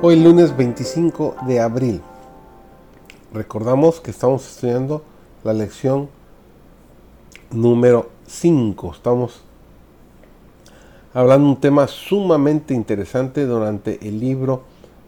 [0.00, 2.00] Hoy lunes 25 de abril.
[3.34, 5.02] Recordamos que estamos estudiando
[5.42, 6.08] la lección
[7.50, 8.92] número 5.
[8.94, 9.42] Estamos
[11.12, 14.62] hablando un tema sumamente interesante durante el libro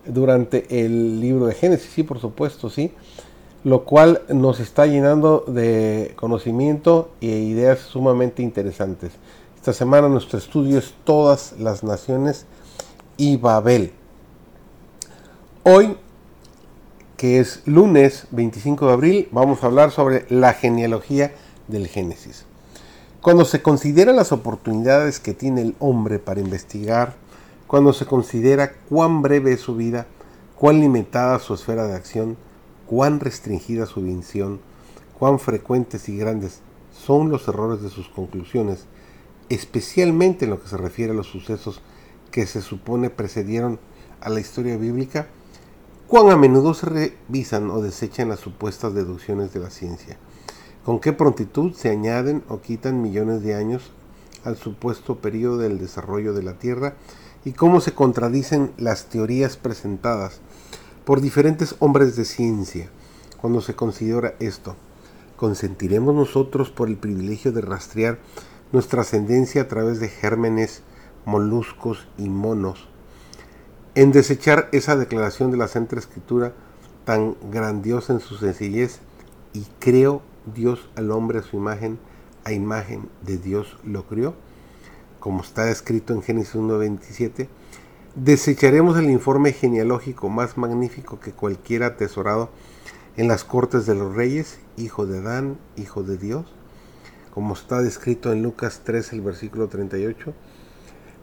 [0.05, 2.93] durante el libro de Génesis, sí, por supuesto, sí,
[3.65, 9.13] lo cual nos está llenando de conocimiento e ideas sumamente interesantes.
[9.57, 12.45] Esta semana nuestro estudio es todas las naciones
[13.16, 13.93] y Babel.
[15.69, 15.97] Hoy,
[17.16, 21.34] que es lunes 25 de abril, vamos a hablar sobre la genealogía
[21.66, 22.45] del Génesis.
[23.20, 27.16] Cuando se consideran las oportunidades que tiene el hombre para investigar,
[27.66, 30.07] cuando se considera cuán breve es su vida,
[30.54, 32.37] cuán limitada su esfera de acción,
[32.87, 34.60] cuán restringida su visión,
[35.19, 36.60] cuán frecuentes y grandes
[36.93, 38.85] son los errores de sus conclusiones,
[39.48, 41.80] especialmente en lo que se refiere a los sucesos
[42.30, 43.80] que se supone precedieron
[44.21, 45.26] a la historia bíblica,
[46.09, 50.16] cuán a menudo se revisan o desechan las supuestas deducciones de la ciencia,
[50.85, 53.90] con qué prontitud se añaden o quitan millones de años
[54.45, 56.95] al supuesto periodo del desarrollo de la Tierra
[57.45, 60.40] y cómo se contradicen las teorías presentadas
[61.04, 62.88] por diferentes hombres de ciencia
[63.41, 64.76] cuando se considera esto.
[65.37, 68.19] ¿Consentiremos nosotros por el privilegio de rastrear
[68.72, 70.82] nuestra ascendencia a través de gérmenes,
[71.25, 72.88] moluscos y monos
[73.97, 76.53] en desechar esa declaración de la Santa Escritura
[77.06, 79.00] tan grandiosa en su sencillez
[79.55, 80.21] y creo
[80.55, 81.99] Dios al hombre a su imagen,
[82.44, 84.34] a imagen de Dios lo crió,
[85.19, 87.49] como está escrito en Génesis 1.27,
[88.15, 92.50] desecharemos el informe genealógico más magnífico que cualquiera atesorado
[93.16, 96.44] en las cortes de los reyes, hijo de Adán, hijo de Dios,
[97.32, 100.34] como está descrito en Lucas 3, el versículo 38,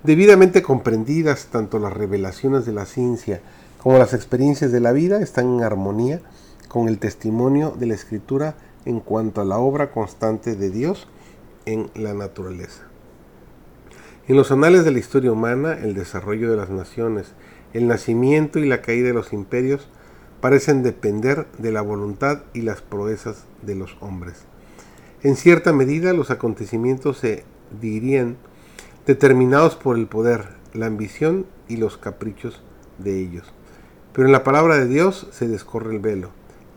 [0.04, 3.42] Debidamente comprendidas, tanto las revelaciones de la ciencia
[3.82, 6.20] como las experiencias de la vida están en armonía
[6.68, 11.08] con el testimonio de la Escritura en cuanto a la obra constante de Dios
[11.66, 12.84] en la naturaleza.
[14.28, 17.32] En los anales de la historia humana, el desarrollo de las naciones,
[17.74, 19.88] el nacimiento y la caída de los imperios
[20.42, 24.44] parecen depender de la voluntad y las proezas de los hombres.
[25.24, 27.46] En cierta medida, los acontecimientos se
[27.80, 28.36] dirían
[29.06, 32.62] determinados por el poder, la ambición y los caprichos
[32.98, 33.52] de ellos.
[34.14, 36.30] Pero en la palabra de Dios se descorre el velo,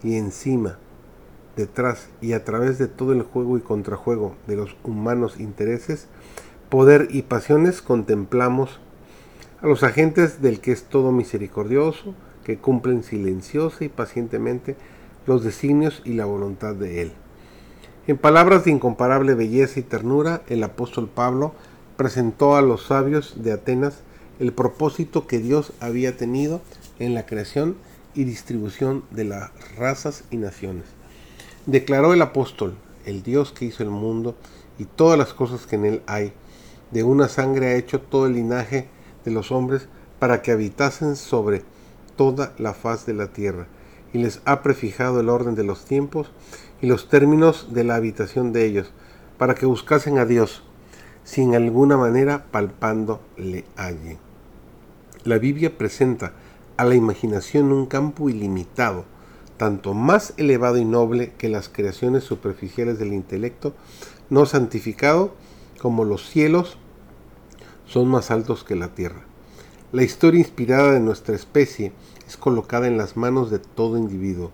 [0.03, 0.79] y encima,
[1.57, 6.09] detrás y a través de todo el juego y contrajuego de los humanos intereses,
[6.69, 8.81] poder y pasiones contemplamos
[9.63, 12.15] a los agentes del que es todo misericordioso,
[12.45, 14.77] que cumplen silenciosa y pacientemente
[15.27, 17.13] los designios y la voluntad de Él.
[18.07, 21.55] En palabras de incomparable belleza y ternura, el apóstol Pablo
[21.97, 24.01] presentó a los sabios de Atenas
[24.39, 26.61] el propósito que Dios había tenido
[26.99, 27.77] en la creación
[28.15, 30.85] y distribución de las razas y naciones.
[31.67, 34.35] Declaró el apóstol, el Dios que hizo el mundo
[34.79, 36.33] y todas las cosas que en él hay,
[36.91, 38.89] de una sangre ha hecho todo el linaje
[39.25, 41.63] de los hombres para que habitasen sobre
[42.17, 43.67] toda la faz de la tierra,
[44.13, 46.31] y les ha prefijado el orden de los tiempos
[46.81, 48.91] y los términos de la habitación de ellos,
[49.39, 50.63] para que buscasen a Dios
[51.27, 54.17] sin alguna manera palpando le halle.
[55.25, 56.35] La Biblia presenta
[56.77, 59.05] a la imaginación un campo ilimitado,
[59.57, 63.75] tanto más elevado y noble que las creaciones superficiales del intelecto
[64.31, 65.35] no santificado,
[65.83, 66.79] como los cielos
[67.87, 69.23] son más altos que la tierra.
[69.91, 71.93] La historia inspirada de nuestra especie
[72.29, 74.53] es colocada en las manos de todo individuo.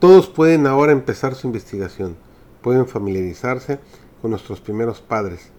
[0.00, 2.16] Todos pueden ahora empezar su investigación,
[2.60, 3.78] pueden familiarizarse
[4.20, 5.50] con nuestros primeros padres,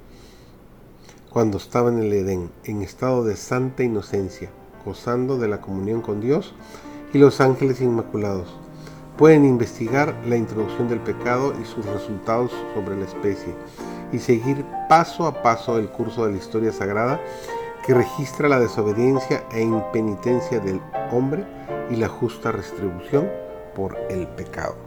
[1.36, 4.50] cuando estaba en el Edén, en estado de santa inocencia,
[4.86, 6.56] gozando de la comunión con Dios
[7.14, 8.48] y los ángeles inmaculados.
[9.18, 13.54] Pueden investigar la introducción del pecado y sus resultados sobre la especie
[14.14, 17.20] y seguir paso a paso el curso de la historia sagrada
[17.86, 20.80] que registra la desobediencia e impenitencia del
[21.12, 21.46] hombre
[21.92, 23.30] y la justa restribución
[23.76, 24.85] por el pecado.